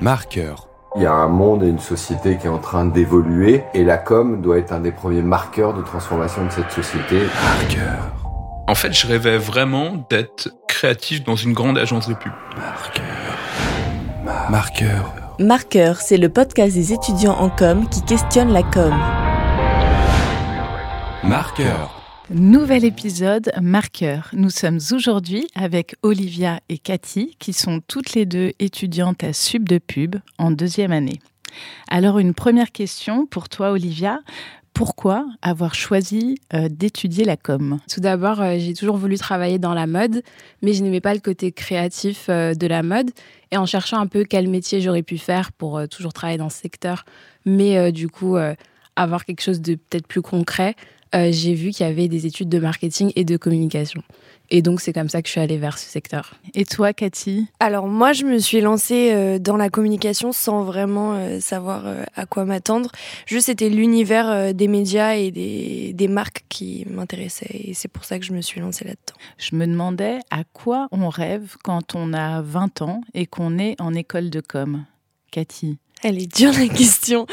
[0.00, 0.68] Marqueur.
[0.96, 3.96] Il y a un monde et une société qui est en train d'évoluer et la
[3.96, 7.20] com doit être un des premiers marqueurs de transformation de cette société.
[7.42, 8.12] Marqueur.
[8.68, 12.32] En fait, je rêvais vraiment d'être créatif dans une grande agence de pub.
[12.56, 13.04] Marqueur.
[14.50, 15.14] Marqueur.
[15.38, 18.94] Marqueur, c'est le podcast des étudiants en com qui questionne la com.
[21.24, 21.95] Marqueur.
[22.28, 24.30] Nouvel épisode Marqueur.
[24.32, 29.68] Nous sommes aujourd'hui avec Olivia et Cathy qui sont toutes les deux étudiantes à Sub
[29.68, 31.20] de Pub en deuxième année.
[31.88, 34.18] Alors une première question pour toi Olivia.
[34.74, 37.78] Pourquoi avoir choisi euh, d'étudier la com?
[37.88, 40.22] Tout d'abord, euh, j'ai toujours voulu travailler dans la mode,
[40.62, 43.10] mais je n'aimais pas le côté créatif euh, de la mode.
[43.52, 46.58] Et en cherchant un peu quel métier j'aurais pu faire pour toujours travailler dans ce
[46.58, 47.04] secteur,
[47.44, 48.36] mais du coup
[48.96, 50.74] avoir quelque chose de peut-être plus concret,
[51.14, 54.02] euh, j'ai vu qu'il y avait des études de marketing et de communication.
[54.48, 56.34] Et donc, c'est comme ça que je suis allée vers ce secteur.
[56.54, 57.48] Et toi Cathy?
[57.58, 62.04] Alors moi, je me suis lancée euh, dans la communication sans vraiment euh, savoir euh,
[62.14, 62.92] à quoi m'attendre.
[63.26, 67.50] Juste, c'était l'univers euh, des médias et des, des marques qui m'intéressait.
[67.50, 69.18] Et c'est pour ça que je me suis lancée là-dedans.
[69.38, 73.74] Je me demandais à quoi on rêve quand on a 20 ans et qu'on est
[73.80, 74.84] en école de com.
[75.32, 75.78] Cathy?
[76.04, 77.26] Elle est dure la question.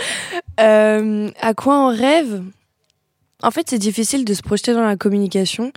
[0.60, 2.44] Euh, à quoi on rêve?
[3.44, 5.74] En fait, c'est difficile de se projeter dans la communication,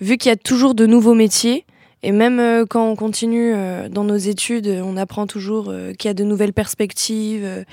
[0.00, 1.66] vu qu'il y a toujours de nouveaux métiers.
[2.02, 6.08] Et même euh, quand on continue euh, dans nos études, on apprend toujours euh, qu'il
[6.08, 7.64] y a de nouvelles perspectives.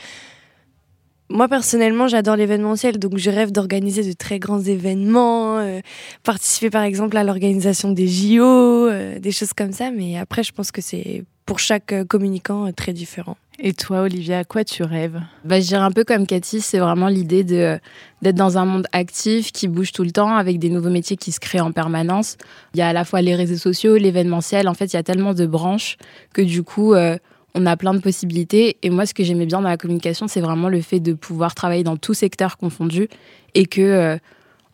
[1.32, 5.80] Moi, personnellement, j'adore l'événementiel, donc je rêve d'organiser de très grands événements, euh,
[6.24, 9.92] participer par exemple à l'organisation des JO, euh, des choses comme ça.
[9.92, 13.36] Mais après, je pense que c'est pour chaque euh, communicant euh, très différent.
[13.60, 15.20] Et toi Olivia, à quoi tu rêves?
[15.44, 17.78] Bah, je dirais un peu comme Cathy, c'est vraiment l'idée de
[18.22, 21.34] d'être dans un monde actif qui bouge tout le temps avec des nouveaux métiers qui
[21.34, 22.38] se créent en permanence.
[22.74, 24.70] Il y a à la fois les réseaux sociaux, l'événementiel.
[24.70, 25.98] En fait, il y a tellement de branches
[26.34, 27.18] que du coup, euh,
[27.56, 28.78] on a plein de possibilités.
[28.84, 31.56] Et moi, ce que j'aimais bien dans la communication, c'est vraiment le fait de pouvoir
[31.56, 33.08] travailler dans tout secteur confondu
[33.54, 34.18] et que euh,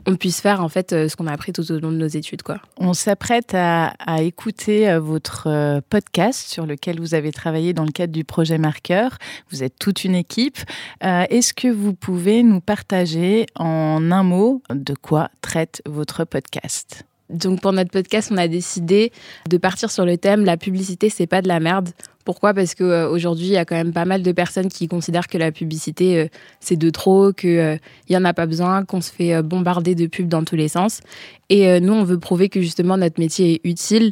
[0.07, 2.07] on puisse faire en fait euh, ce qu'on a appris tout au long de nos
[2.07, 2.59] études, quoi.
[2.77, 7.91] On s'apprête à, à écouter euh, votre podcast sur lequel vous avez travaillé dans le
[7.91, 9.17] cadre du projet Marqueur.
[9.51, 10.59] Vous êtes toute une équipe.
[11.03, 17.03] Euh, Est-ce que vous pouvez nous partager en un mot de quoi traite votre podcast?
[17.29, 19.11] Donc pour notre podcast, on a décidé
[19.49, 21.89] de partir sur le thème la publicité c'est pas de la merde.
[22.27, 22.53] Pourquoi?
[22.53, 25.37] Parce que euh, il y a quand même pas mal de personnes qui considèrent que
[25.37, 26.27] la publicité euh,
[26.59, 27.77] c'est de trop, que euh,
[28.09, 30.67] il y en a pas besoin, qu'on se fait bombarder de pubs dans tous les
[30.67, 30.99] sens.
[31.47, 34.11] Et nous, on veut prouver que justement notre métier est utile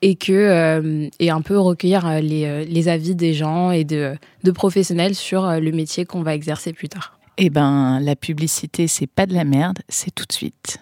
[0.00, 5.72] et que un peu recueillir les, avis des gens et de, de professionnels sur le
[5.72, 7.18] métier qu'on va exercer plus tard.
[7.36, 10.78] Eh ben, la publicité, c'est pas de la merde, c'est tout de suite.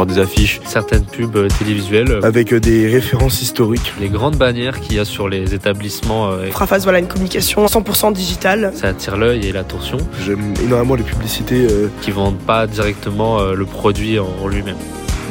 [0.00, 3.92] Voir des affiches, certaines pubs euh, télévisuelles, euh, avec euh, des références historiques.
[4.00, 8.72] les grandes bannières qu'il y a sur les établissements, Fraface, voilà une communication 100% digitale.
[8.74, 11.66] ça attire l'œil et l'attention, J'aime énormément les publicités.
[11.70, 14.76] euh, qui vendent pas directement le produit en, en lui-même.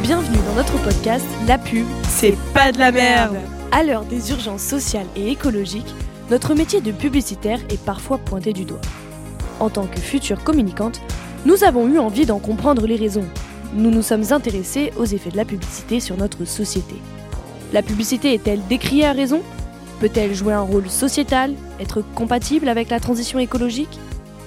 [0.04, 3.38] Bienvenue dans notre podcast La pub, C'est pas de la merde.
[3.72, 5.94] À l'heure des urgences sociales et écologiques,
[6.30, 8.82] notre métier de publicitaire est parfois pointé du doigt.
[9.60, 11.02] En tant que future communicante,
[11.46, 13.26] nous avons eu envie d'en comprendre les raisons.
[13.74, 16.96] Nous nous sommes intéressés aux effets de la publicité sur notre société.
[17.72, 19.42] La publicité est-elle décriée à raison?
[20.00, 24.00] Peut-elle jouer un rôle sociétal Être compatible avec la transition écologique?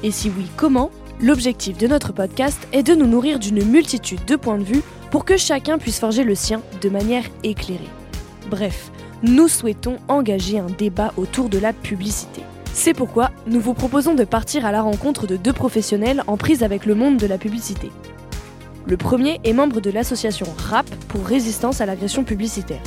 [0.03, 0.91] Et si oui, comment?
[1.21, 4.83] L'objectif de notre podcast est de nous nourrir d'une multitude de points de vue
[5.13, 7.89] pour que chacun puisse forger le sien de manière éclairée.
[8.51, 8.91] Bref,
[9.23, 12.43] nous souhaitons engager un débat autour de la publicité.
[12.75, 16.65] C'est pourquoi nous vous proposons de partir à la rencontre de deux professionnels en prise
[16.65, 17.93] avec le monde de la publicité.
[18.87, 22.83] Le premier est membre de l'association RAP pour résistance à l'agression publicitaire.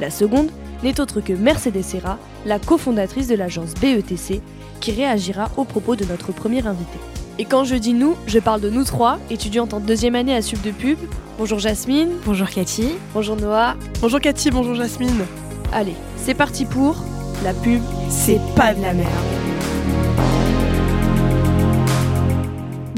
[0.00, 0.50] La seconde
[0.82, 4.40] n'est autre que Mercedes Serra, la cofondatrice de l'agence BETC,
[4.80, 6.98] qui réagira aux propos de notre premier invité.
[7.38, 10.40] Et quand je dis nous, je parle de nous trois, étudiantes en deuxième année à
[10.40, 10.98] Sub de Pub.
[11.38, 12.10] Bonjour Jasmine.
[12.24, 12.88] Bonjour Cathy.
[13.12, 13.76] Bonjour Noah.
[14.00, 15.26] Bonjour Cathy, bonjour Jasmine.
[15.72, 16.96] Allez, c'est parti pour
[17.44, 17.82] la pub.
[18.08, 19.59] C'est pas de la merde.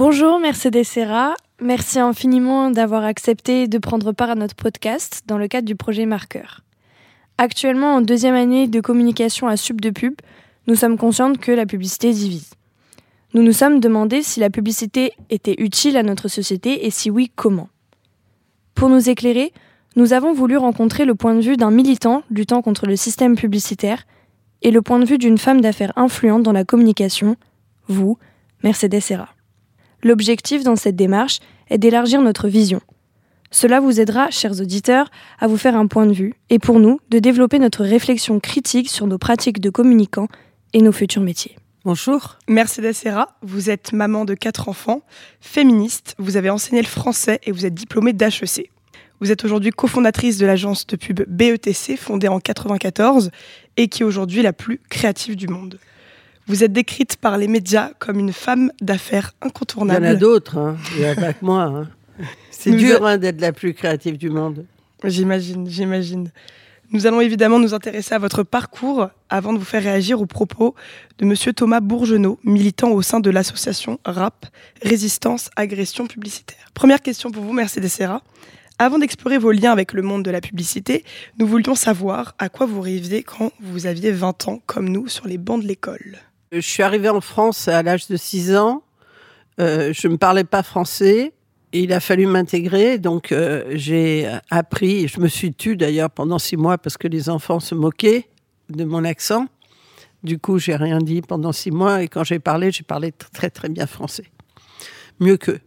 [0.04, 1.37] Bonjour Mercedes Serra.
[1.60, 6.06] Merci infiniment d'avoir accepté de prendre part à notre podcast dans le cadre du projet
[6.06, 6.62] Marqueur.
[7.38, 10.14] Actuellement en deuxième année de communication à Sub de Pub,
[10.66, 12.50] nous sommes conscientes que la publicité divise.
[13.32, 17.31] Nous nous sommes demandé si la publicité était utile à notre société et si oui,
[17.37, 17.69] comment.
[18.75, 19.52] Pour nous éclairer,
[19.94, 24.04] nous avons voulu rencontrer le point de vue d'un militant luttant contre le système publicitaire
[24.62, 27.37] et le point de vue d'une femme d'affaires influente dans la communication,
[27.87, 28.19] vous,
[28.64, 29.28] Mercedes Serra.
[30.02, 31.38] L'objectif dans cette démarche
[31.69, 32.81] est d'élargir notre vision.
[33.52, 36.99] Cela vous aidera, chers auditeurs, à vous faire un point de vue et pour nous,
[37.10, 40.28] de développer notre réflexion critique sur nos pratiques de communicants
[40.72, 41.56] et nos futurs métiers.
[41.84, 42.38] Bonjour.
[42.49, 45.02] Mercedes Serra, vous êtes maman de quatre enfants,
[45.40, 48.70] féministe, vous avez enseigné le français et vous êtes diplômée d'HEC.
[49.20, 53.31] Vous êtes aujourd'hui cofondatrice de l'agence de pub BETC, fondée en 1994
[53.76, 55.78] et qui est aujourd'hui la plus créative du monde.
[56.48, 60.04] Vous êtes décrite par les médias comme une femme d'affaires incontournable.
[60.04, 60.76] Il y en a d'autres, hein.
[60.94, 61.62] il n'y a pas que moi.
[61.62, 61.88] Hein.
[62.50, 64.66] C'est Nous dur a- hein, d'être la plus créative du monde.
[65.04, 66.30] J'imagine, j'imagine.
[66.90, 70.74] Nous allons évidemment nous intéresser à votre parcours avant de vous faire réagir aux propos
[71.18, 74.46] de Monsieur Thomas Bourgenot, militant au sein de l'association RAP,
[74.82, 76.58] Résistance Agression Publicitaire.
[76.74, 78.22] Première question pour vous, Mercedes Serra.
[78.78, 81.04] Avant d'explorer vos liens avec le monde de la publicité,
[81.38, 85.26] nous voulions savoir à quoi vous rêviez quand vous aviez 20 ans, comme nous, sur
[85.26, 86.18] les bancs de l'école.
[86.52, 88.82] Je suis arrivée en France à l'âge de 6 ans.
[89.58, 91.32] Euh, je ne parlais pas français.
[91.72, 92.99] Il a fallu m'intégrer.
[92.99, 95.08] Donc, euh, j'ai appris.
[95.08, 98.28] Je me suis tue d'ailleurs pendant six mois parce que les enfants se moquaient
[98.69, 99.46] de mon accent.
[100.22, 102.02] Du coup, j'ai rien dit pendant six mois.
[102.02, 104.26] Et quand j'ai parlé, j'ai parlé tr- très, très bien français.
[105.20, 105.60] Mieux qu'eux.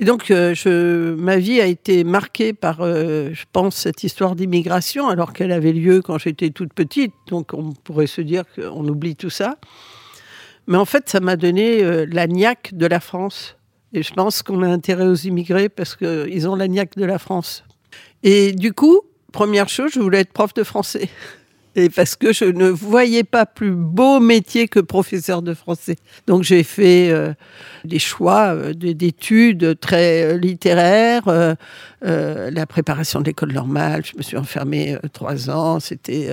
[0.00, 5.08] Et donc, euh, ma vie a été marquée par, euh, je pense, cette histoire d'immigration,
[5.08, 7.12] alors qu'elle avait lieu quand j'étais toute petite.
[7.28, 9.58] Donc, on pourrait se dire qu'on oublie tout ça.
[10.66, 13.58] Mais en fait, ça m'a donné euh, la niaque de la France.
[13.92, 17.18] Et je pense qu'on a intérêt aux immigrés parce qu'ils ont la niaque de la
[17.18, 17.62] France.
[18.22, 21.10] Et du coup, première chose, je voulais être prof de français.
[21.76, 25.96] Et parce que je ne voyais pas plus beau métier que professeur de français.
[26.26, 27.32] Donc j'ai fait euh,
[27.84, 31.54] des choix euh, de- d'études très euh, littéraires,
[32.02, 34.02] la préparation de l'école normale.
[34.04, 35.78] Je me suis enfermée trois ans.
[35.80, 36.28] C'était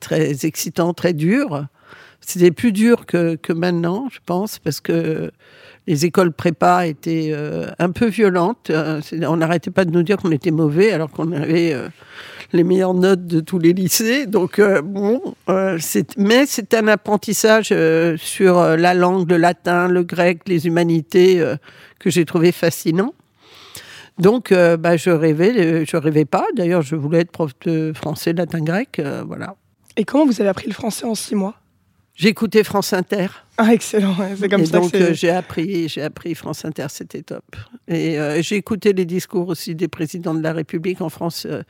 [0.00, 1.66] très excitant, très dur.
[2.20, 5.30] C'était plus dur que, maintenant, je pense, parce que
[5.86, 8.68] les écoles prépa étaient euh, un peu violentes.
[8.68, 11.88] Euh, on n'arrêtait pas de nous dire qu'on était mauvais alors qu'on avait euh,
[12.52, 14.26] les meilleures notes de tous les lycées.
[14.26, 15.34] Donc, bon,
[16.18, 17.72] mais c'est un apprentissage
[18.18, 21.42] sur la langue, le latin, le grec, les humanités
[21.98, 23.14] que j'ai trouvé fascinant.
[24.18, 26.44] Donc, bah, je rêvais, je rêvais pas.
[26.54, 29.00] D'ailleurs, je voulais être prof de français, latin, grec.
[29.26, 29.56] voilà.
[29.96, 31.54] Et comment vous avez appris le français en six mois?
[32.18, 33.28] J'ai écouté France Inter.
[33.58, 36.86] Ah, excellent, ouais, c'est comme et ça donc euh, j'ai appris, j'ai appris France Inter,
[36.88, 37.44] c'était top.
[37.86, 41.46] Et euh, j'ai écouté les discours aussi des présidents de la République en France.
[41.48, 41.62] euh,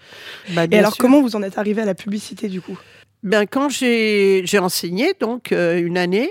[0.54, 1.02] bah, Et alors, sûr.
[1.02, 2.78] comment vous en êtes arrivé à la publicité, du coup?
[3.22, 6.30] Ben, quand j'ai enseigné, donc euh, une année,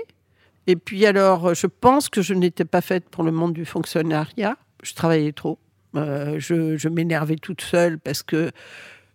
[0.66, 4.56] et puis alors, je pense que je n'étais pas faite pour le monde du fonctionnariat.
[4.82, 5.58] Je travaillais trop.
[5.94, 8.50] Euh, je je m'énervais toute seule parce que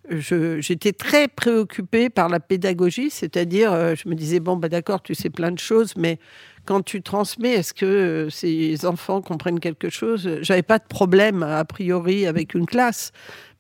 [0.10, 5.16] j'étais très préoccupée par la pédagogie, c'est-à-dire, euh, je me disais, bon, bah, d'accord, tu
[5.16, 6.20] sais plein de choses, mais
[6.66, 10.30] quand tu transmets, est-ce que euh, ces enfants comprennent quelque chose?
[10.42, 13.12] J'avais pas de problème, a priori, avec une classe,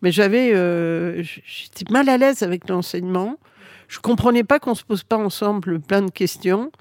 [0.01, 3.38] mais j'avais, euh, j'étais mal à l'aise avec l'enseignement.
[3.94, 6.72] Je comprenais pas qu'on se pose pas ensemble plein de questions.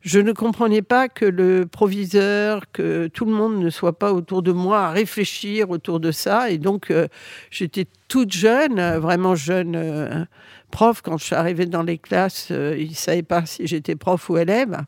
[0.00, 4.42] Je ne comprenais pas que le proviseur, que tout le monde ne soit pas autour
[4.42, 6.48] de moi à réfléchir autour de ça.
[6.48, 7.06] Et donc, euh,
[7.50, 10.24] j'étais toute jeune, vraiment jeune euh,
[10.70, 11.02] prof.
[11.02, 14.30] Quand je suis arrivée dans les classes, euh, ils ne savaient pas si j'étais prof
[14.30, 14.86] ou élève.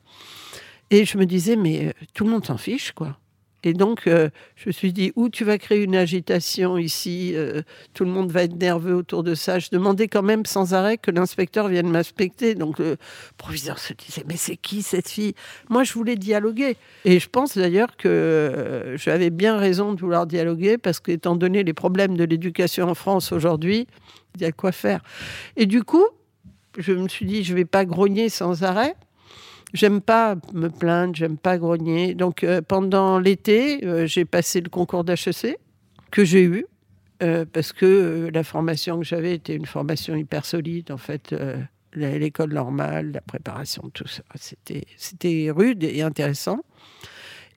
[0.88, 3.18] Et je me disais, mais euh, tout le monde s'en fiche, quoi.
[3.66, 7.62] Et donc, euh, je me suis dit, où tu vas créer une agitation ici, euh,
[7.94, 9.58] tout le monde va être nerveux autour de ça.
[9.58, 12.54] Je demandais quand même sans arrêt que l'inspecteur vienne m'inspecter.
[12.54, 12.96] Donc, le
[13.38, 15.34] proviseur se disait, mais c'est qui cette fille?
[15.68, 16.76] Moi, je voulais dialoguer.
[17.04, 21.64] Et je pense d'ailleurs que euh, j'avais bien raison de vouloir dialoguer, parce qu'étant donné
[21.64, 23.88] les problèmes de l'éducation en France aujourd'hui,
[24.36, 25.00] il y a quoi faire.
[25.56, 26.06] Et du coup,
[26.78, 28.94] je me suis dit, je ne vais pas grogner sans arrêt.
[29.76, 32.14] J'aime pas me plaindre, j'aime pas grogner.
[32.14, 35.58] Donc euh, pendant l'été, euh, j'ai passé le concours d'HEC
[36.10, 36.64] que j'ai eu
[37.22, 41.34] euh, parce que la formation que j'avais était une formation hyper solide en fait.
[41.92, 46.58] L'école normale, la préparation, tout ça, c'était rude et intéressant.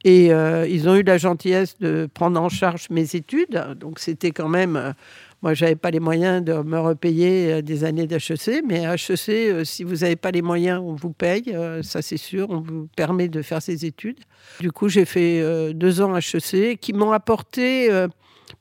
[0.06, 3.76] Et ils ont eu la gentillesse de prendre en charge mes études.
[3.78, 4.94] Donc c'était quand même.
[5.42, 9.64] Moi, j'avais pas les moyens de me repayer euh, des années d'HEC, mais HEC, euh,
[9.64, 12.90] si vous n'avez pas les moyens, on vous paye, euh, ça c'est sûr, on vous
[12.96, 14.20] permet de faire ces études.
[14.60, 17.90] Du coup, j'ai fait deux ans HEC qui m'ont apporté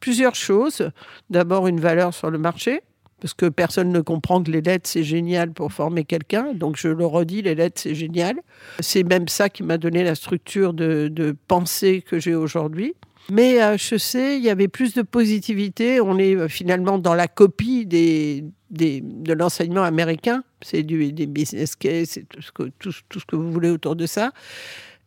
[0.00, 0.90] plusieurs choses.
[1.30, 2.82] D'abord, une valeur sur le marché,
[3.20, 6.52] parce que personne ne comprend que les lettres, c'est génial pour former quelqu'un.
[6.54, 8.36] Donc, je le redis, les lettres, c'est génial.
[8.80, 12.94] C'est même ça qui m'a donné la structure de, de pensée que j'ai aujourd'hui.
[13.30, 16.00] Mais à HEC, il y avait plus de positivité.
[16.00, 20.42] On est euh, finalement dans la copie de l'enseignement américain.
[20.62, 24.32] C'est des business case, tout ce, que, tout, ce que vous voulez autour de ça.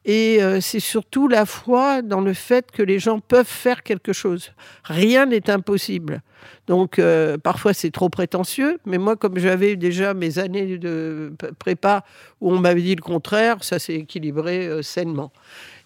[0.03, 4.13] Et euh, c'est surtout la foi dans le fait que les gens peuvent faire quelque
[4.13, 4.51] chose.
[4.83, 6.21] Rien n'est impossible.
[6.65, 12.03] Donc euh, parfois c'est trop prétentieux, mais moi comme j'avais déjà mes années de prépa
[12.39, 15.31] où on m'avait dit le contraire, ça s'est équilibré euh, sainement.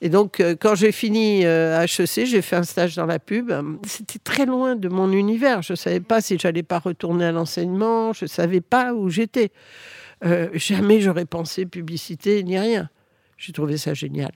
[0.01, 3.51] Et donc quand j'ai fini à HEC, j'ai fait un stage dans la pub.
[3.87, 5.61] C'était très loin de mon univers.
[5.61, 9.09] Je ne savais pas si j'allais pas retourner à l'enseignement, je ne savais pas où
[9.09, 9.51] j'étais.
[10.53, 12.89] jamais j'aurais pensé publicité ni rien.
[13.37, 14.31] J'ai trouvé ça génial.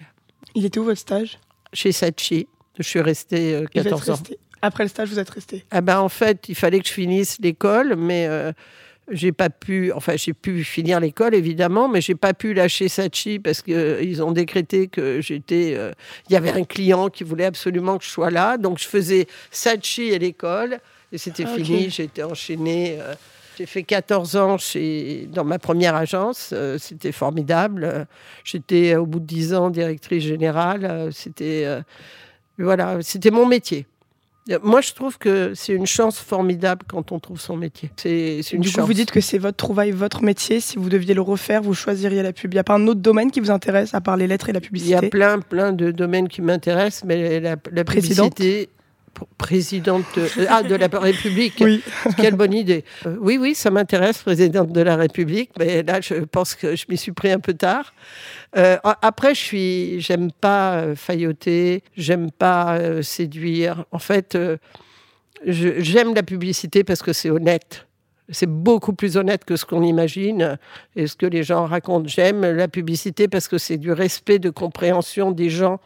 [0.55, 1.39] Il était où votre stage?
[1.73, 2.47] Chez Sachi.
[2.77, 4.19] Je suis restée 14 ans.
[4.61, 7.37] Après le stage, vous êtes resté ah ben, En fait, il fallait que je finisse
[7.39, 8.51] l'école, mais euh,
[9.11, 9.91] j'ai pas pu.
[9.91, 14.23] Enfin, j'ai pu finir l'école, évidemment, mais j'ai pas pu lâcher Sachi parce qu'ils euh,
[14.23, 15.73] ont décrété que j'étais.
[15.75, 15.91] Euh,
[16.29, 18.57] il y avait un client qui voulait absolument que je sois là.
[18.57, 20.79] Donc, je faisais Sachi et l'école.
[21.11, 21.89] Et c'était ah, fini.
[21.89, 22.99] J'étais enchaînée.
[23.57, 26.53] J'ai fait 14 ans chez, dans ma première agence.
[26.77, 28.07] c'était formidable.
[28.43, 31.09] J'étais au bout de 10 ans directrice générale.
[31.11, 31.65] C'était
[32.59, 33.85] voilà, c'était mon métier.
[34.63, 37.91] Moi, je trouve que c'est une chance formidable quand on trouve son métier.
[37.97, 40.59] C'est une du coup, vous dites que c'est votre trouvaille, votre métier.
[40.59, 42.53] Si vous deviez le refaire, vous choisiriez la pub.
[42.53, 44.53] Il n'y a pas un autre domaine qui vous intéresse à part les lettres et
[44.53, 48.69] la publicité Il y a plein, plein de domaines qui m'intéressent, mais la, la publicité,
[49.37, 51.55] présidente ah, de la République.
[51.61, 51.81] Oui.
[52.17, 52.83] Quelle bonne idée.
[53.05, 56.85] Euh, oui, oui, ça m'intéresse, présidente de la République, mais là, je pense que je
[56.89, 57.93] m'y suis pris un peu tard.
[58.57, 63.85] Euh, après, je suis, j'aime pas euh, failloter, j'aime pas séduire.
[63.91, 64.37] En fait,
[65.45, 67.85] j'aime la publicité parce que c'est honnête.
[68.31, 70.59] C'est beaucoup plus honnête que ce qu'on imagine
[70.95, 72.07] et ce que les gens racontent.
[72.07, 75.79] J'aime la publicité parce que c'est du respect, de compréhension des gens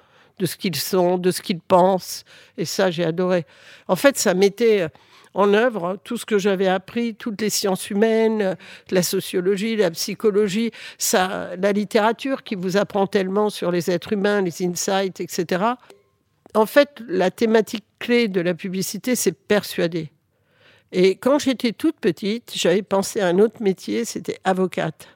[0.43, 2.25] de ce qu'ils sont, de ce qu'ils pensent.
[2.57, 3.45] Et ça, j'ai adoré.
[3.87, 4.87] En fait, ça mettait
[5.33, 8.57] en œuvre tout ce que j'avais appris, toutes les sciences humaines,
[8.91, 14.41] la sociologie, la psychologie, ça, la littérature qui vous apprend tellement sur les êtres humains,
[14.41, 15.63] les insights, etc.
[16.55, 20.11] En fait, la thématique clé de la publicité, c'est persuader.
[20.91, 25.07] Et quand j'étais toute petite, j'avais pensé à un autre métier, c'était avocate.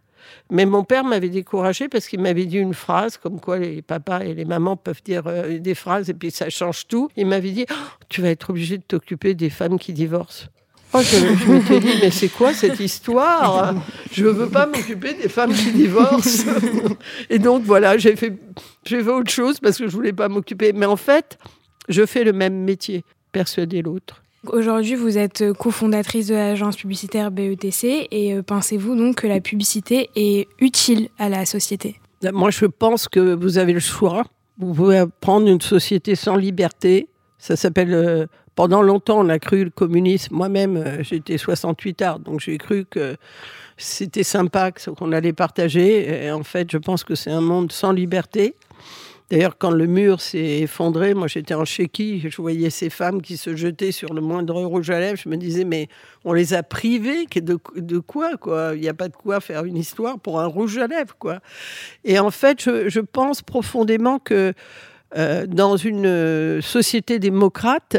[0.49, 4.21] Mais mon père m'avait découragée parce qu'il m'avait dit une phrase, comme quoi les papas
[4.21, 7.09] et les mamans peuvent dire euh, des phrases et puis ça change tout.
[7.15, 7.75] Il m'avait dit oh,
[8.09, 10.47] Tu vas être obligé de t'occuper des femmes qui divorcent.
[10.93, 13.75] Oh, je, je m'étais dit, mais c'est quoi cette histoire?
[14.13, 16.45] Je ne veux pas m'occuper des femmes qui divorcent.
[17.29, 18.33] Et donc, voilà, j'ai fait,
[18.85, 20.71] j'ai fait autre chose parce que je voulais pas m'occuper.
[20.71, 21.37] Mais en fait,
[21.89, 23.03] je fais le même métier,
[23.33, 24.23] persuader l'autre.
[24.45, 29.41] Aujourd'hui, vous êtes euh, cofondatrice de l'agence publicitaire BETC et euh, pensez-vous donc que la
[29.41, 31.99] publicité est utile à la société?
[32.31, 34.23] Moi, je pense que vous avez le choix.
[34.59, 37.07] Vous pouvez prendre une société sans liberté.
[37.37, 37.93] Ça s'appelle.
[37.93, 38.25] Euh,
[38.55, 40.35] pendant longtemps, on a cru le communisme.
[40.35, 43.15] Moi-même, j'étais 68 art, donc j'ai cru que
[43.77, 46.25] c'était sympa, qu'on allait partager.
[46.25, 48.55] Et en fait, je pense que c'est un monde sans liberté.
[49.29, 53.35] D'ailleurs, quand le mur s'est effondré, moi j'étais en Chéquie, je voyais ces femmes qui
[53.35, 55.19] se jetaient sur le moindre rouge à lèvres.
[55.21, 55.89] Je me disais, mais
[56.23, 57.25] on les a privées?
[57.35, 58.71] De, quoi, quoi?
[58.75, 61.39] Il n'y a pas de quoi faire une histoire pour un rouge à lèvres, quoi.
[62.05, 64.53] Et en fait, je, pense profondément que
[65.17, 67.97] euh, dans une société démocrate,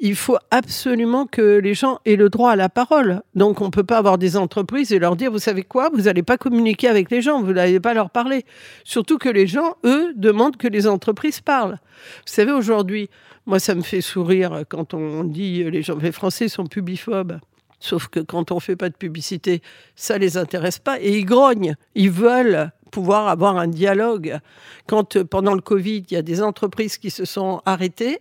[0.00, 3.22] il faut absolument que les gens aient le droit à la parole.
[3.34, 6.02] Donc on ne peut pas avoir des entreprises et leur dire, vous savez quoi, vous
[6.02, 8.44] n'allez pas communiquer avec les gens, vous n'allez pas leur parler.
[8.84, 11.78] Surtout que les gens, eux, demandent que les entreprises parlent.
[12.26, 13.10] Vous savez, aujourd'hui,
[13.44, 17.38] moi, ça me fait sourire quand on dit les gens, les Français sont pubiphobes.
[17.78, 19.62] Sauf que quand on fait pas de publicité,
[19.96, 21.74] ça les intéresse pas et ils grognent.
[21.94, 24.38] Ils veulent pouvoir avoir un dialogue.
[24.86, 28.20] Quand pendant le Covid, il y a des entreprises qui se sont arrêtées,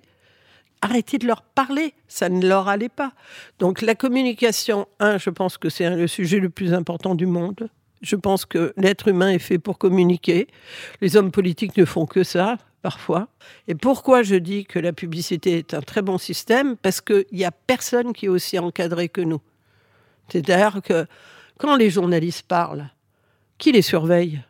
[0.81, 3.13] arrêtez de leur parler, ça ne leur allait pas.
[3.59, 7.69] Donc la communication, un, je pense que c'est le sujet le plus important du monde.
[8.01, 10.48] Je pense que l'être humain est fait pour communiquer.
[11.01, 13.27] Les hommes politiques ne font que ça, parfois.
[13.67, 16.77] Et pourquoi je dis que la publicité est un très bon système?
[16.77, 19.41] Parce qu'il n'y a personne qui est aussi encadré que nous.
[20.29, 21.05] C'est-à-dire que
[21.57, 22.89] quand les journalistes parlent,
[23.57, 24.41] qui les surveille?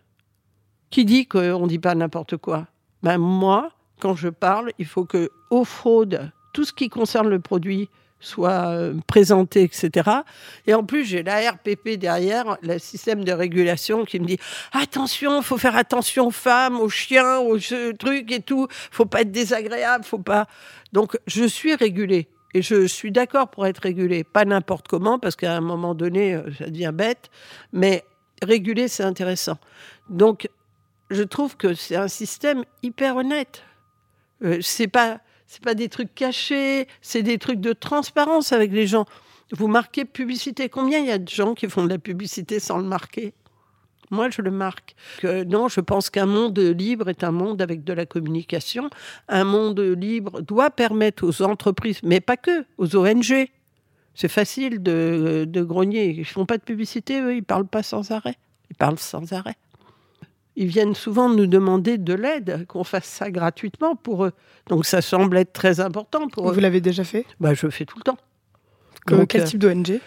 [0.92, 2.68] Qui dit qu'on ne dit pas n'importe quoi?
[3.02, 7.40] Ben Moi, quand je parle, il faut que aux fraudes, tout ce qui concerne le
[7.40, 7.90] produit
[8.20, 10.10] soit euh, présenté, etc.
[10.68, 14.40] Et en plus, j'ai la RPP derrière, le système de régulation qui me dit
[14.74, 18.68] attention, faut faire attention aux femmes, aux chiens, aux trucs et tout.
[18.92, 20.48] Faut pas être désagréable, faut pas.
[20.92, 22.28] Donc, je suis régulée.
[22.54, 26.34] Et je suis d'accord pour être régulée, pas n'importe comment, parce qu'à un moment donné,
[26.34, 27.30] euh, ça devient bête,
[27.74, 28.04] mais
[28.42, 29.60] réguler, c'est intéressant.
[30.10, 30.50] Donc,
[31.12, 33.64] je trouve que c'est un système hyper honnête.
[34.44, 38.86] Euh, c'est pas c'est pas des trucs cachés, c'est des trucs de transparence avec les
[38.86, 39.06] gens.
[39.52, 40.70] Vous marquez publicité.
[40.70, 43.34] Combien il y a de gens qui font de la publicité sans le marquer?
[44.12, 44.96] Moi, je le marque.
[45.20, 48.92] Que, non, je pense qu'un monde libre est un monde avec de la communication.
[49.28, 53.50] Un monde libre doit permettre aux entreprises, mais pas que, aux ONG.
[54.14, 56.10] C'est facile de, de grogner.
[56.10, 58.36] Ils font pas de publicité, eux, ils parlent pas sans arrêt.
[58.70, 59.56] Ils parlent sans arrêt.
[60.60, 64.34] Ils viennent souvent nous demander de l'aide, qu'on fasse ça gratuitement pour eux.
[64.68, 66.54] Donc ça semble être très important pour eux.
[66.54, 67.26] Vous l'avez déjà fait?
[67.40, 68.18] Bah, Je le fais tout le temps.
[69.08, 70.02] Donc, quel euh, type d'ONG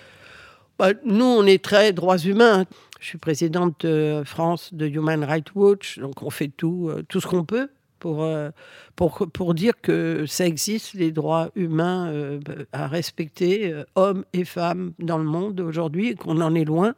[0.79, 2.67] bah, Nous, on est très droits humains.
[3.01, 7.23] Je suis présidente de France de Human Rights Watch, donc on fait tout, euh, tout
[7.23, 8.51] ce qu'on peut pour, euh,
[8.95, 12.41] pour, pour dire que ça existe, les droits humains euh,
[12.73, 16.95] à respecter, hommes et femmes dans le monde aujourd'hui, et qu'on en est loin.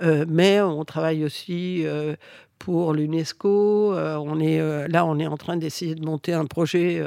[0.00, 2.14] Euh, mais on travaille aussi euh,
[2.58, 3.94] pour l'UNESCO.
[3.94, 7.02] Euh, là, on est en train d'essayer de monter un projet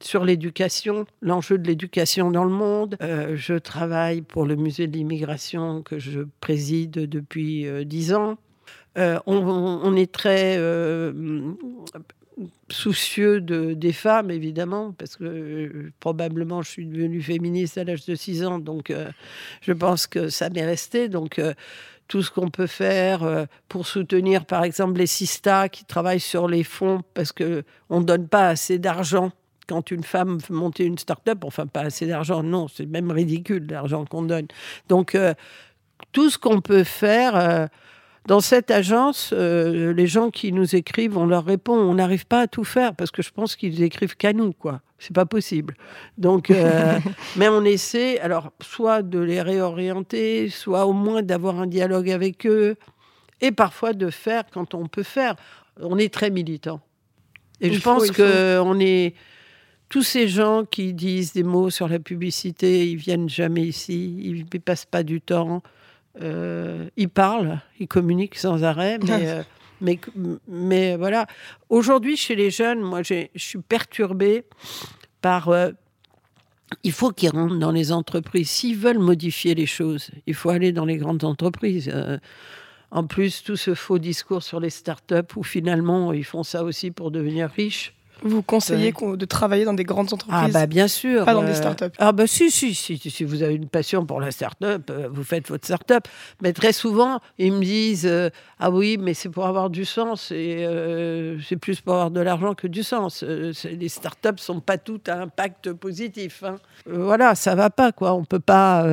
[0.00, 2.96] sur l'éducation, l'enjeu de l'éducation dans le monde.
[3.00, 8.36] Je travaille pour le musée de l'immigration que je préside depuis dix ans.
[8.96, 10.58] On, est très
[12.70, 18.14] soucieux de, des femmes, évidemment, parce que probablement je suis devenue féministe à l'âge de
[18.14, 18.92] 6 ans, donc
[19.62, 21.08] je pense que ça m'est resté.
[21.08, 21.40] Donc
[22.10, 26.48] tout ce qu'on peut faire euh, pour soutenir, par exemple, les Sista qui travaillent sur
[26.48, 29.30] les fonds, parce que on ne donne pas assez d'argent
[29.68, 33.64] quand une femme veut monter une start-up, enfin pas assez d'argent, non, c'est même ridicule
[33.70, 34.48] l'argent qu'on donne.
[34.88, 35.34] Donc euh,
[36.10, 37.36] tout ce qu'on peut faire.
[37.36, 37.66] euh,
[38.26, 41.74] dans cette agence, euh, les gens qui nous écrivent, on leur répond.
[41.74, 44.82] On n'arrive pas à tout faire parce que je pense qu'ils écrivent qu'à nous, quoi.
[44.98, 45.74] C'est pas possible.
[46.18, 46.98] Donc, euh,
[47.36, 52.46] mais on essaie, alors, soit de les réorienter, soit au moins d'avoir un dialogue avec
[52.46, 52.76] eux,
[53.40, 55.34] et parfois de faire quand on peut faire.
[55.80, 56.80] On est très militant.
[57.62, 59.14] Et Il je faut, pense que on est
[59.88, 64.46] tous ces gens qui disent des mots sur la publicité, ils viennent jamais ici, ils
[64.52, 65.62] ne passent pas du temps.
[66.20, 69.42] Euh, ils parlent, ils communiquent sans arrêt, mais, euh,
[69.80, 70.00] mais,
[70.48, 71.26] mais voilà.
[71.68, 74.44] Aujourd'hui, chez les jeunes, moi, je suis perturbée
[75.20, 75.48] par.
[75.48, 75.70] euh,
[76.84, 78.48] il faut qu'ils rentrent dans les entreprises.
[78.50, 81.90] S'ils veulent modifier les choses, il faut aller dans les grandes entreprises.
[81.92, 82.18] Euh,
[82.92, 86.90] en plus, tout ce faux discours sur les startups où finalement ils font ça aussi
[86.90, 87.94] pour devenir riches.
[88.22, 89.16] Vous conseillez Ouais.
[89.16, 91.24] de travailler dans des grandes entreprises Ah bah bien sûr.
[91.24, 91.84] Pas dans des euh, startups.
[91.98, 95.24] Ah bah si, si, si, si vous avez une passion pour la start-up, euh, vous
[95.24, 96.04] faites votre start-up.
[96.42, 98.28] Mais très souvent, ils me disent euh,
[98.58, 102.20] Ah oui, mais c'est pour avoir du sens et euh, c'est plus pour avoir de
[102.20, 103.22] l'argent que du sens.
[103.22, 106.42] Les start-up sont pas toutes à impact positif.
[106.44, 106.56] hein.
[106.86, 108.12] Voilà, ça va pas quoi.
[108.14, 108.86] On peut pas.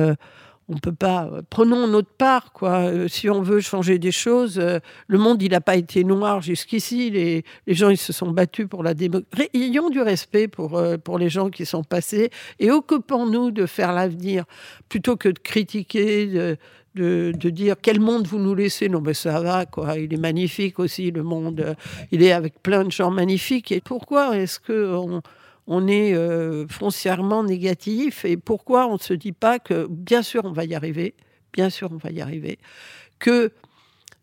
[0.68, 1.30] On peut pas.
[1.48, 2.90] Prenons notre part, quoi.
[2.90, 6.42] Euh, si on veut changer des choses, euh, le monde, il n'a pas été noir
[6.42, 7.10] jusqu'ici.
[7.10, 9.48] Les, les gens, ils se sont battus pour la démocratie.
[9.54, 13.92] Ayons du respect pour, euh, pour les gens qui sont passés et occupons-nous de faire
[13.94, 14.44] l'avenir
[14.90, 16.56] plutôt que de critiquer, de,
[16.94, 18.90] de, de dire quel monde vous nous laissez.
[18.90, 19.96] Non, mais ça va, quoi.
[19.96, 21.76] Il est magnifique aussi, le monde.
[22.12, 23.72] Il est avec plein de gens magnifiques.
[23.72, 24.98] Et pourquoi est-ce que
[25.68, 30.44] on, est euh, foncièrement négatif et pourquoi on ne se dit pas que bien sûr
[30.44, 31.14] on va y arriver,
[31.52, 32.58] bien sûr on va y arriver,
[33.18, 33.52] que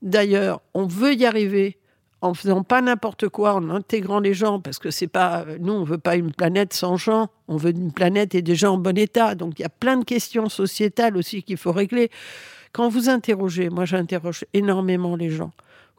[0.01, 1.77] d'ailleurs on veut y arriver
[2.21, 5.83] en faisant pas n'importe quoi, en intégrant les gens, parce que c'est pas, nous on
[5.83, 8.97] veut pas une planète sans gens, on veut une planète et des gens en bon
[8.97, 9.35] état.
[9.35, 12.09] Donc il y a plein de questions sociétales aussi qu'il faut régler.
[12.71, 15.51] Quand vous interrogez, moi j'interroge énormément les gens.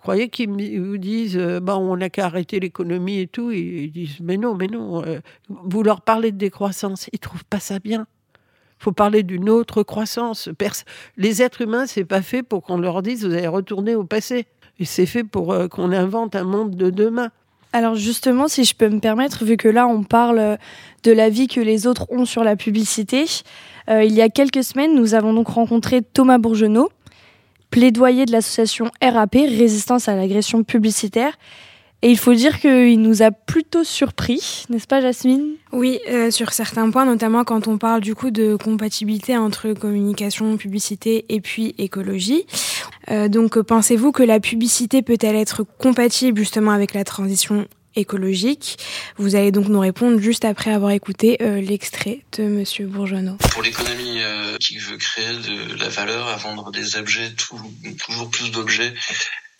[0.02, 4.20] Croyez qu'ils vous disent, euh, bah, on n'a qu'à arrêter l'économie et tout Ils disent,
[4.20, 5.04] mais non, mais non.
[5.04, 8.06] euh, vous leur parlez de décroissance, ils trouvent pas ça bien.
[8.78, 10.48] Il faut parler d'une autre croissance.
[11.16, 14.46] Les êtres humains, c'est pas fait pour qu'on leur dise, vous allez retourner au passé.
[14.78, 17.30] Et c'est fait pour euh, qu'on invente un monde de demain.
[17.72, 20.56] Alors justement, si je peux me permettre, vu que là on parle euh,
[21.02, 23.24] de la vie que les autres ont sur la publicité,
[23.88, 26.90] il y a quelques semaines, nous avons donc rencontré Thomas Bourgenot,
[27.70, 31.36] plaidoyer de l'association RAP, Résistance à l'agression publicitaire.
[32.02, 35.54] Et il faut dire qu'il nous a plutôt surpris, n'est-ce pas Jasmine?
[35.72, 40.56] Oui, euh, sur certains points, notamment quand on parle du coup de compatibilité entre communication,
[40.58, 42.46] publicité et puis écologie.
[43.10, 48.78] Euh, donc, euh, pensez-vous que la publicité peut-elle être compatible justement avec la transition écologique
[49.16, 53.36] Vous allez donc nous répondre juste après avoir écouté euh, l'extrait de Monsieur Bourgeonneau.
[53.50, 58.50] Pour l'économie euh, qui veut créer de la valeur à vendre des objets, toujours plus
[58.50, 58.94] d'objets,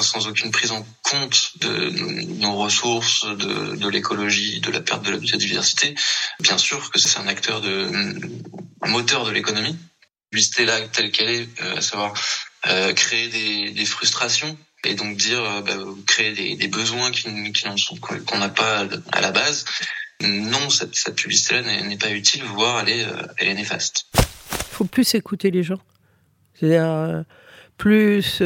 [0.00, 1.90] sans aucune prise en compte de
[2.38, 5.94] nos ressources, de, l'écologie, de la perte de la biodiversité,
[6.40, 9.76] bien sûr que c'est un acteur un moteur de l'économie.
[10.30, 12.14] Publicité là telle qu'elle est, euh, à savoir
[12.96, 13.28] créer
[13.70, 15.72] des frustrations et donc dire euh, bah,
[16.06, 17.28] créer des, besoins qui,
[17.66, 19.64] n'en sont qu'on n'a pas à la base.
[20.22, 24.06] Non, cette, publicité-là n'est pas utile, voire elle est, euh, elle est néfaste.
[24.14, 25.80] Il faut plus écouter les gens.
[26.54, 27.22] C'est-à-dire euh,
[27.76, 28.42] plus,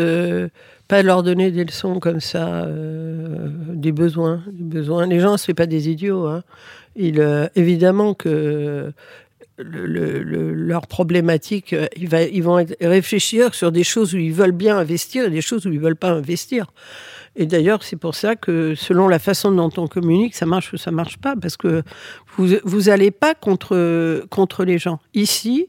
[0.88, 5.07] Pas leur donner des leçons comme ça, des besoins, des besoins.
[5.07, 6.27] Les gens, c'est pas des idiots.
[6.27, 6.43] Hein.
[6.97, 8.93] Évidemment que
[9.62, 14.53] le, le, le, leur problématique, euh, ils, vont réfléchir sur des choses où ils veulent
[14.53, 16.73] bien investir et des choses où ils veulent pas investir.
[17.37, 20.77] Et d'ailleurs, c'est pour ça que selon la façon dont on communique, ça marche ou
[20.77, 21.83] ça marche pas, parce que
[22.37, 25.01] vous vous allez pas contre les gens.
[25.14, 25.68] Ici,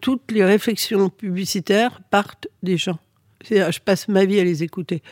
[0.00, 2.98] toutes les réflexions publicitaires partent des gens.
[3.48, 5.02] Je passe ma vie à les écouter.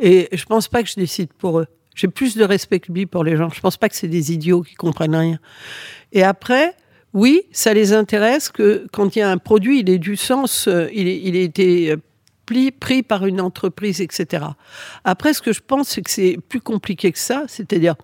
[0.00, 1.66] Et je pense pas que je décide pour eux.
[1.94, 3.48] J'ai plus de respect que lui pour les gens.
[3.48, 5.38] Je pense pas que c'est des idiots qui comprennent rien.
[6.12, 6.74] Et après,
[7.16, 10.68] oui, ça les intéresse que quand il y a un produit, il ait du sens,
[10.68, 11.96] euh, il, il a été
[12.44, 14.44] pris, pris par une entreprise, etc.
[15.02, 17.94] Après, ce que je pense, c'est que c'est plus compliqué que ça, c'est-à-dire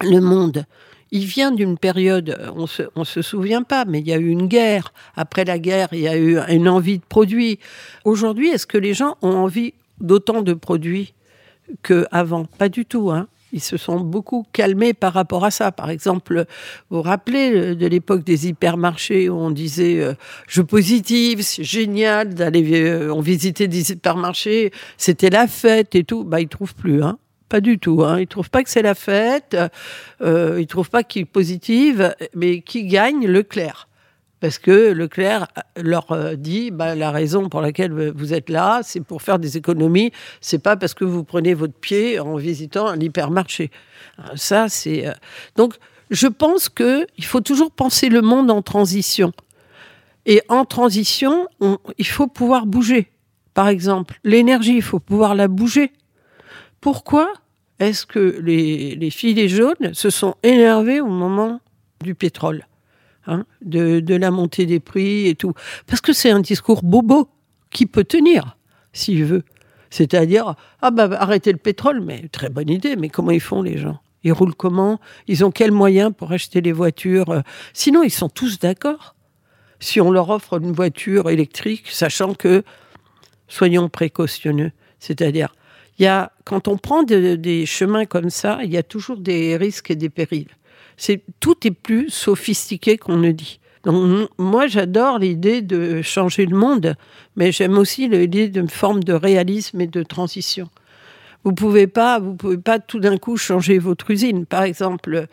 [0.00, 0.64] le monde.
[1.10, 4.46] Il vient d'une période, on se, se souvient pas, mais il y a eu une
[4.46, 4.94] guerre.
[5.14, 7.58] Après la guerre, il y a eu une envie de produits.
[8.06, 11.12] Aujourd'hui, est-ce que les gens ont envie d'autant de produits
[11.82, 12.46] qu'avant?
[12.46, 13.10] Pas du tout.
[13.10, 15.72] Hein ils se sont beaucoup calmés par rapport à ça.
[15.72, 16.46] Par exemple,
[16.90, 20.14] vous vous rappelez de l'époque des hypermarchés où on disait euh,
[20.46, 26.24] je positive, c'est génial d'aller euh, on visitait des hypermarchés, c'était la fête et tout.
[26.24, 27.18] Bah ils trouvent plus, hein.
[27.48, 28.02] Pas du tout.
[28.02, 28.18] Hein.
[28.18, 29.54] Ils trouvent pas que c'est la fête.
[30.22, 33.88] Euh, ils trouvent pas qu'il est positive, mais qui gagne Leclerc
[34.42, 39.22] parce que Leclerc leur dit bah, la raison pour laquelle vous êtes là, c'est pour
[39.22, 43.70] faire des économies, c'est pas parce que vous prenez votre pied en visitant un hypermarché.
[44.34, 45.06] Ça, c'est
[45.54, 45.74] donc
[46.10, 49.32] je pense que il faut toujours penser le monde en transition.
[50.26, 53.12] Et en transition, on, il faut pouvoir bouger.
[53.54, 55.92] Par exemple, l'énergie, il faut pouvoir la bouger.
[56.80, 57.32] Pourquoi
[57.78, 61.60] est-ce que les, les filets jaunes se sont énervés au moment
[62.02, 62.66] du pétrole?
[63.26, 65.52] Hein, de, la montée des prix et tout.
[65.86, 67.28] Parce que c'est un discours bobo
[67.70, 68.56] qui peut tenir,
[68.92, 69.44] s'il veut.
[69.90, 73.78] C'est-à-dire, ah bah arrêtez le pétrole, mais très bonne idée, mais comment ils font les
[73.78, 74.00] gens?
[74.24, 74.98] Ils roulent comment?
[75.28, 79.14] Ils ont quels moyens pour acheter les voitures Sinon, ils sont tous d'accord.
[79.78, 82.64] Si on leur offre une voiture électrique, sachant que,
[83.46, 85.54] soyons précautionneux, c'est-à-dire,
[85.98, 89.18] il y a, quand on prend de, des chemins comme ça, il y a toujours
[89.18, 90.48] des risques et des périls
[90.96, 93.60] c'est tout est plus sophistiqué qu'on ne dit.
[93.84, 96.94] Donc moi j'adore l'idée de changer le monde,
[97.36, 100.68] mais j'aime aussi l'idée d'une forme de réalisme et de transition.
[101.44, 104.46] Vous pouvez pas, vous pouvez pas tout d'un coup changer votre usine.
[104.46, 105.26] Par exemple,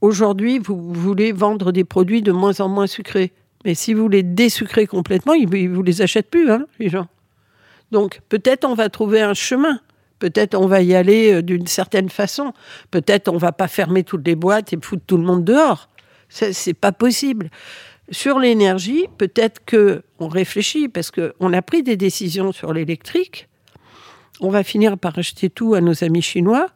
[0.00, 3.32] aujourd'hui vous voulez vendre des produits de moins en moins sucrés,
[3.66, 7.08] mais si vous les désucrez complètement, ils vous les achètent plus, hein, les gens.
[7.92, 9.80] Donc peut-être on va trouver un chemin.
[10.20, 12.52] Peut-être on va y aller euh, d'une certaine façon.
[12.92, 15.88] Peut-être on va pas fermer toutes les boîtes et foutre tout le monde dehors.
[16.28, 17.50] C'est pas possible.
[18.12, 23.48] Sur l'énergie, peut-être que on réfléchit parce que on a pris des décisions sur l'électrique.
[24.40, 26.68] On va finir par acheter tout à nos amis chinois.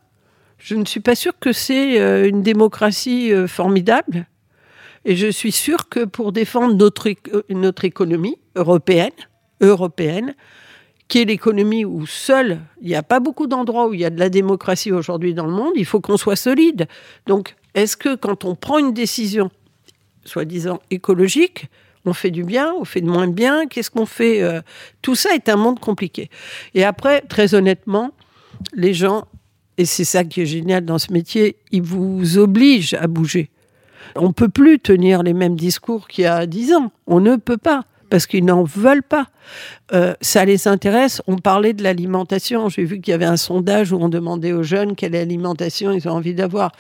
[0.59, 4.27] Je ne suis pas sûre que c'est euh, une démocratie euh, formidable.
[5.05, 7.11] Et je suis sûre que pour défendre notre,
[7.51, 9.13] notre économie européenne,
[9.61, 10.35] européenne,
[11.09, 14.11] qui est l'économie où seul, il n'y a pas beaucoup d'endroits où il y a
[14.11, 16.87] de la démocratie aujourd'hui dans le monde, il faut qu'on soit solide.
[17.27, 19.51] Donc, est-ce que quand on prend une décision,
[20.25, 21.67] soi-disant écologique,
[22.07, 24.61] on fait du bien, on fait de moins bien, qu'est-ce qu'on fait euh,
[25.03, 26.31] Tout ça est un monde compliqué.
[26.75, 28.13] Et après, très honnêtement,
[28.75, 29.25] les gens,
[29.79, 33.51] et c'est ça qui est génial dans ce métier, ils vous obligent à bouger.
[34.17, 36.93] On ne peut plus tenir les mêmes discours qu'il y a dix ans.
[37.07, 37.85] On ne peut pas
[38.15, 39.27] parce qu'ils n'en veulent pas.
[39.93, 41.21] Euh, ça les intéresse.
[41.27, 42.69] On parlait de l'alimentation.
[42.69, 46.07] J'ai vu qu'il y avait un sondage où on demandait aux jeunes quelle alimentation ils
[46.07, 46.71] ont envie d'avoir.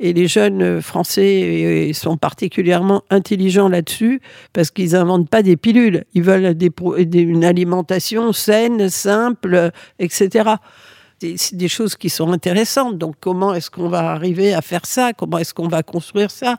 [0.00, 4.20] Et les jeunes français sont particulièrement intelligents là-dessus
[4.52, 6.04] parce qu'ils n'inventent pas des pilules.
[6.12, 6.54] Ils veulent
[7.14, 10.56] une alimentation saine, simple, etc
[11.22, 12.98] des, des, choses qui sont intéressantes.
[12.98, 15.12] Donc, comment est-ce qu'on va arriver à faire ça?
[15.12, 16.56] Comment est-ce qu'on va construire ça?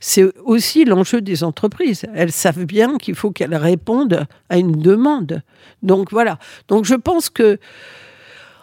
[0.00, 2.04] C'est aussi l'enjeu des entreprises.
[2.14, 5.42] Elles savent bien qu'il faut qu'elles répondent à une demande.
[5.82, 6.38] Donc, voilà.
[6.68, 7.58] Donc, je pense que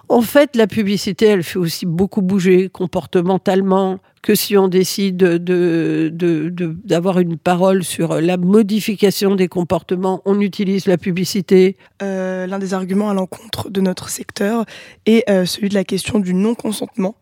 [0.09, 6.11] en fait, la publicité, elle fait aussi beaucoup bouger comportementalement, que si on décide d'avoir
[6.11, 11.77] de, de, une parole sur la modification des comportements, on utilise la publicité.
[12.01, 14.65] Euh, L'un des arguments à l'encontre de notre secteur
[15.05, 17.15] est euh, celui de la question du non-consentement.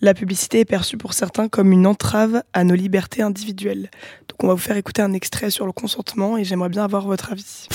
[0.00, 3.90] La publicité est perçue pour certains comme une entrave à nos libertés individuelles.
[4.30, 7.06] Donc on va vous faire écouter un extrait sur le consentement et j'aimerais bien avoir
[7.06, 7.68] votre avis.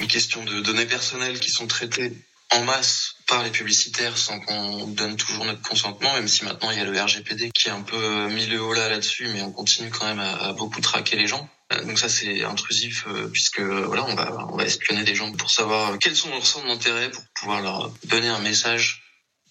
[0.00, 2.12] Une question de données personnelles qui sont traitées
[2.54, 6.78] en masse par les publicitaires sans qu'on donne toujours notre consentement, même si maintenant il
[6.78, 9.52] y a le RGPD qui est un peu mis le haut là là-dessus, mais on
[9.52, 11.48] continue quand même à, à beaucoup traquer les gens.
[11.72, 15.32] Euh, Donc ça c'est intrusif euh, puisque voilà on va on va espionner des gens
[15.32, 19.02] pour savoir quels sont leurs centres d'intérêt pour pouvoir leur donner un message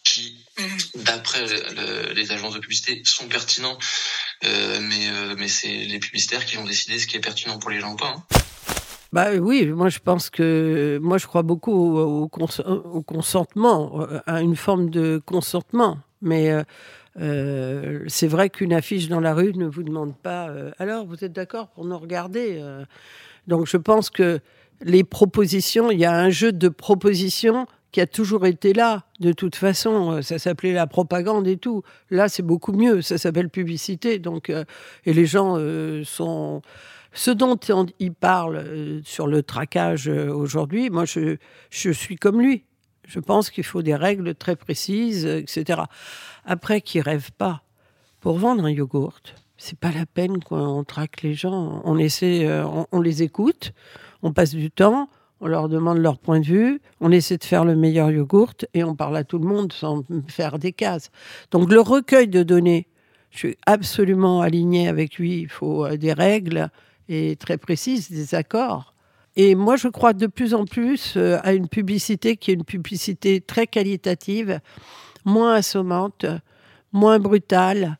[0.03, 0.45] qui
[0.95, 3.77] d'après le- les agences de publicité sont pertinents
[4.43, 7.69] euh, mais euh, mais c'est les publicitaires qui vont décider ce qui est pertinent pour
[7.71, 8.07] les gens ou pas.
[8.15, 8.23] hein.
[9.11, 14.01] Bah oui, moi je pense que moi je crois beaucoup au, au cons- au consentement,
[14.01, 15.97] euh, à une forme de consentement.
[16.21, 16.63] Mais euh,
[17.19, 20.49] euh, c'est vrai qu'une affiche dans la rue ne vous demande pas.
[20.49, 22.85] euh, alors vous êtes d'accord pour nous regarder euh
[23.47, 24.39] Donc je pense que
[24.81, 29.03] les propositions, il y a un jeu de propositions qui a toujours été là.
[29.19, 31.83] De toute façon, Euh, ça s'appelait la propagande et tout.
[32.09, 33.01] Là, c'est beaucoup mieux.
[33.01, 34.19] Ça s'appelle publicité.
[34.19, 34.63] Donc, euh,
[35.05, 36.61] et les gens euh, sont
[37.13, 41.35] ce dont on- il parle sur le traquage aujourd'hui, moi je,
[41.69, 42.63] suis comme lui.
[43.05, 45.81] Je pense qu'il faut des règles très précises, etc.
[46.45, 47.63] Après, qu'ils rêvent pas.
[48.21, 49.19] Pour vendre un yogourt,
[49.57, 51.81] c'est pas la peine qu'on traque les gens.
[51.83, 53.73] On les écoute,
[54.23, 55.09] on passe du temps,
[55.41, 58.83] on leur demande leur point de vue, on essaie de faire le meilleur yogourt et
[58.83, 61.09] on parle à tout le monde sans faire des cases.
[61.49, 62.87] Donc le recueil de données,
[63.31, 65.39] je suis absolument aligné avec lui.
[65.39, 66.69] Il faut euh, des règles
[67.09, 68.93] et très précises, des accords.
[69.35, 72.65] Et moi, je crois de plus en plus euh, à une publicité qui est une
[72.65, 74.59] publicité très qualitative,
[75.25, 76.25] moins assommante,
[76.91, 77.97] moins brutale.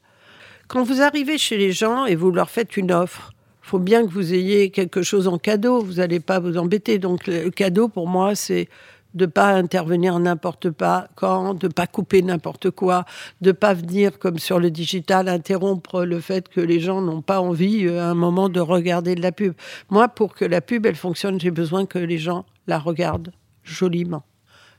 [0.68, 3.32] Quand vous arrivez chez les gens et vous leur faites une offre,
[3.72, 5.82] faut bien que vous ayez quelque chose en cadeau.
[5.82, 7.00] Vous n'allez pas vous embêter.
[7.00, 8.68] Donc, le cadeau, pour moi, c'est
[9.14, 13.06] de pas intervenir n'importe pas quand, de pas couper n'importe quoi,
[13.40, 17.40] de pas venir comme sur le digital interrompre le fait que les gens n'ont pas
[17.40, 19.54] envie euh, à un moment de regarder de la pub.
[19.90, 23.32] Moi, pour que la pub elle fonctionne, j'ai besoin que les gens la regardent
[23.64, 24.24] joliment.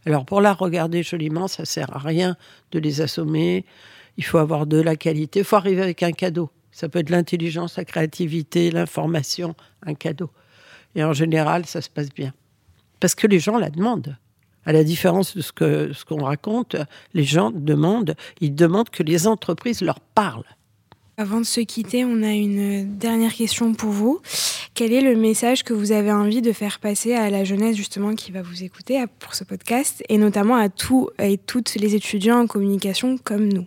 [0.05, 2.37] Alors pour la regarder joliment, ça sert à rien
[2.72, 3.64] de les assommer.
[4.18, 5.40] Il faut avoir de la qualité.
[5.40, 6.50] Il faut arriver avec un cadeau.
[6.72, 9.54] Ça peut être l'intelligence, la créativité, l'information,
[9.87, 10.30] un cadeau.
[10.94, 12.32] Et en général, ça se passe bien.
[12.98, 14.16] Parce que les gens la demandent.
[14.64, 16.76] À la différence de ce que ce qu'on raconte,
[17.14, 20.44] les gens demandent, ils demandent que les entreprises leur parlent.
[21.18, 24.20] Avant de se quitter, on a une dernière question pour vous.
[24.74, 28.14] Quel est le message que vous avez envie de faire passer à la jeunesse justement
[28.14, 32.40] qui va vous écouter pour ce podcast et notamment à tous et toutes les étudiants
[32.40, 33.66] en communication comme nous?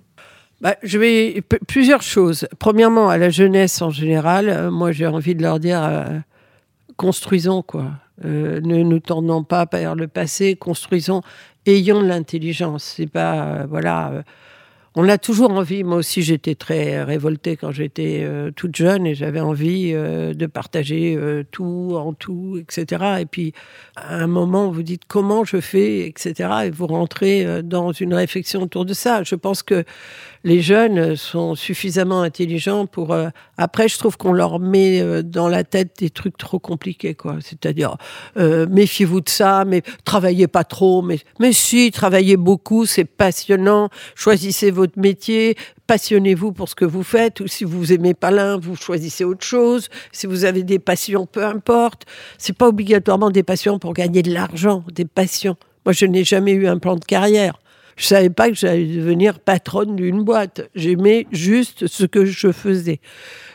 [0.65, 2.47] Bah, je vais plusieurs choses.
[2.57, 6.05] Premièrement, à la jeunesse en général, euh, moi j'ai envie de leur dire euh,
[6.97, 7.91] construisons quoi.
[8.25, 11.21] Euh, ne nous tournons pas vers le passé, construisons,
[11.67, 12.95] ayons de l'intelligence.
[12.97, 14.23] C'est pas voilà.
[14.97, 15.83] On a toujours envie.
[15.83, 20.45] Moi aussi, j'étais très révoltée quand j'étais euh, toute jeune et j'avais envie euh, de
[20.45, 23.17] partager euh, tout en tout, etc.
[23.19, 23.53] Et puis,
[23.97, 26.49] à un moment, vous dites comment je fais, etc.
[26.65, 29.23] Et vous rentrez dans une réflexion autour de ça.
[29.23, 29.83] Je pense que
[30.45, 33.15] les jeunes sont suffisamment intelligents pour.
[33.57, 37.37] après, je trouve qu'on leur met dans la tête des trucs trop compliqués, quoi.
[37.41, 37.97] C'est-à-dire,
[38.37, 41.01] méfiez-vous de ça, mais travaillez pas trop.
[41.01, 43.89] Mais, mais si, travaillez beaucoup, c'est passionnant.
[44.13, 45.55] Choisissez métier,
[45.87, 47.39] passionnez-vous pour ce que vous faites.
[47.39, 49.89] Ou si vous aimez pas l'un, vous choisissez autre chose.
[50.11, 52.03] Si vous avez des passions, peu importe.
[52.37, 55.57] C'est pas obligatoirement des passions pour gagner de l'argent, des passions.
[55.85, 57.59] Moi, je n'ai jamais eu un plan de carrière.
[57.95, 60.69] Je savais pas que j'allais devenir patronne d'une boîte.
[60.75, 62.99] J'aimais juste ce que je faisais.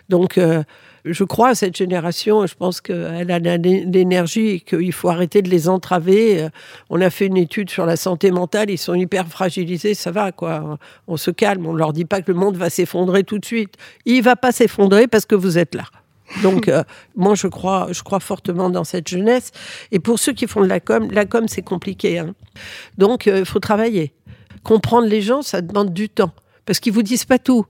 [0.09, 0.63] Donc, euh,
[1.05, 2.47] je crois à cette génération.
[2.47, 6.43] Je pense qu'elle a la- l'énergie et qu'il faut arrêter de les entraver.
[6.43, 6.49] Euh,
[6.91, 8.71] On a fait une étude sur la santé mentale.
[8.71, 9.95] Ils sont hyper fragilisés.
[9.95, 10.79] Ça va, quoi.
[11.07, 11.67] On se calme.
[11.67, 13.75] On leur dit pas que le monde va s'effondrer tout de suite.
[14.05, 15.85] Il va pas s'effondrer parce que vous êtes là.
[16.43, 16.85] Donc, euh,
[17.17, 19.51] moi, je crois, je crois fortement dans cette jeunesse.
[19.93, 22.19] Et pour ceux qui font de la com, la com, c'est compliqué.
[22.19, 22.35] hein.
[22.99, 24.13] Donc, il faut travailler.
[24.63, 26.33] Comprendre les gens, ça demande du temps.
[26.67, 27.65] Parce qu'ils vous disent pas tout.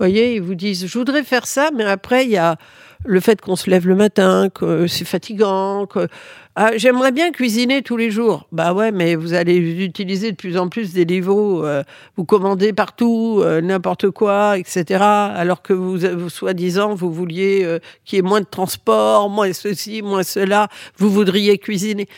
[0.00, 2.56] Voyez, ils vous disent, je voudrais faire ça, mais après, il y a
[3.04, 6.08] le fait qu'on se lève le matin, que c'est fatigant, que
[6.56, 8.46] ah, j'aimerais bien cuisiner tous les jours.
[8.50, 11.82] Bah ouais, mais vous allez utiliser de plus en plus des livres, euh,
[12.16, 15.02] vous commandez partout, euh, n'importe quoi, etc.
[15.02, 19.52] Alors que vous, vous soi-disant, vous vouliez euh, qu'il y ait moins de transport, moins
[19.52, 22.08] ceci, moins cela, vous voudriez cuisiner.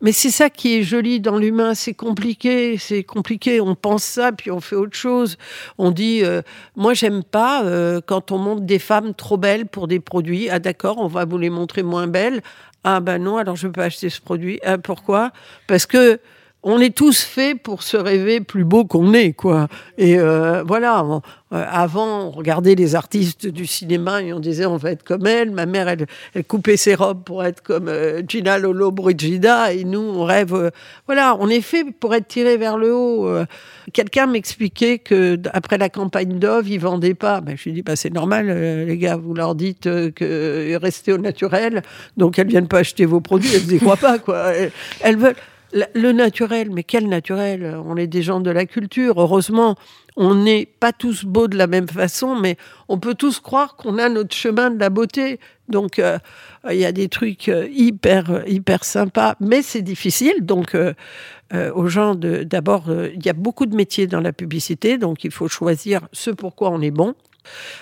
[0.00, 3.60] Mais c'est ça qui est joli dans l'humain, c'est compliqué, c'est compliqué.
[3.60, 5.38] On pense ça, puis on fait autre chose.
[5.78, 6.42] On dit, euh,
[6.76, 10.50] moi j'aime pas euh, quand on montre des femmes trop belles pour des produits.
[10.50, 12.42] Ah d'accord, on va vous les montrer moins belles.
[12.82, 14.60] Ah ben non, alors je peux acheter ce produit.
[14.62, 15.32] Ah, pourquoi?
[15.66, 16.20] Parce que
[16.64, 19.68] on est tous faits pour se rêver plus beau qu'on est, quoi.
[19.98, 21.04] Et euh, voilà,
[21.52, 25.26] euh, avant, on regardait les artistes du cinéma et on disait on va être comme
[25.26, 25.50] elle.
[25.50, 29.84] Ma mère, elle, elle coupait ses robes pour être comme euh, Gina Lolo Brigida et
[29.84, 30.54] nous, on rêve.
[30.54, 30.70] euh,
[31.06, 33.28] voilà, on est fait pour être tiré vers le haut.
[33.92, 37.42] Quelqu'un m'expliquait que après la campagne Dove, ils vendaient pas.
[37.42, 38.48] Ben, je lui dis bah, c'est normal,
[38.86, 41.82] les gars, vous leur dites que restez au naturel,
[42.16, 44.52] donc elles viennent pas acheter vos produits, elles n'y croient pas, quoi.
[44.54, 44.72] Elles,
[45.02, 45.36] elles veulent
[45.94, 49.20] le naturel, mais quel naturel On est des gens de la culture.
[49.20, 49.76] Heureusement,
[50.16, 52.56] on n'est pas tous beaux de la même façon, mais
[52.88, 55.40] on peut tous croire qu'on a notre chemin de la beauté.
[55.68, 56.18] Donc, euh,
[56.70, 60.44] il y a des trucs euh, hyper, hyper sympas, mais c'est difficile.
[60.44, 60.92] Donc, euh,
[61.52, 65.24] euh, aux gens, d'abord, euh, il y a beaucoup de métiers dans la publicité, donc
[65.24, 67.14] il faut choisir ce pourquoi on est bon.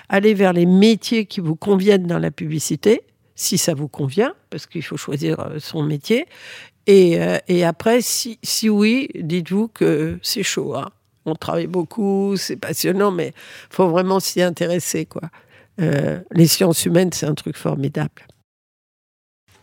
[0.09, 3.03] Aller vers les métiers qui vous conviennent dans la publicité,
[3.37, 6.27] si ça vous convient, parce qu'il faut choisir euh, son métier.
[6.87, 10.75] Et, euh, et après, si, si oui, dites-vous que c'est chaud.
[10.75, 10.91] hein.
[11.25, 15.07] On travaille beaucoup, c'est passionnant, mais il faut vraiment s'y intéresser.
[15.07, 15.23] Quoi.
[15.81, 18.27] Euh, les sciences humaines, c'est un truc formidable.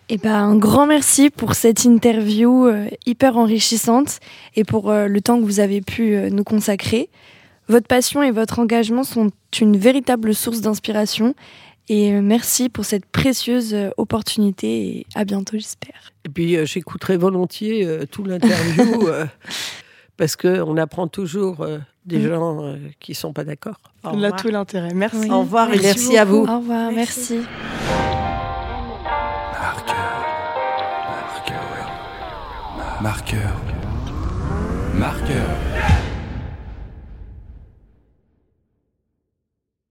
[0.07, 4.19] Eh ben, un grand merci pour cette interview euh, hyper enrichissante
[4.55, 7.09] et pour le temps que vous avez pu nous consacrer.
[7.67, 9.29] Votre passion et votre engagement sont
[9.61, 11.35] une véritable source d'inspiration
[11.89, 16.13] et euh, merci pour cette précieuse euh, opportunité et à bientôt j'espère.
[16.25, 19.25] Et puis, euh, j'écouterai volontiers euh, tout l'interview euh,
[20.17, 22.27] parce qu'on apprend toujours euh, des Mm.
[22.29, 23.77] gens euh, qui ne sont pas d'accord.
[24.03, 24.35] Là, revoir.
[24.37, 24.93] tout l'intérêt.
[24.93, 25.17] Merci.
[25.21, 25.31] Oui.
[25.31, 26.45] Au revoir et merci à vous.
[26.47, 27.39] Au revoir, merci.
[29.59, 30.25] Marqueur.
[33.01, 33.58] Marqueur.